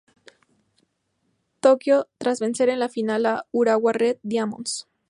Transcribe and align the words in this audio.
Tokyo, 1.59 2.07
tras 2.17 2.39
vencer 2.39 2.69
en 2.69 2.79
la 2.79 2.89
final 2.89 3.23
a 3.27 3.45
Urawa 3.51 3.93
Red 3.93 4.17
Diamonds. 4.23 4.87